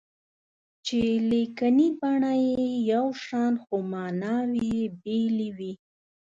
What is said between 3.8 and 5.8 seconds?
ماناوې یې بېلې وي.